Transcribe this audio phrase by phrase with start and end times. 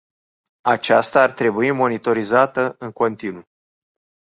[0.65, 3.43] Aceasta ar trebui monitorizată în continuu.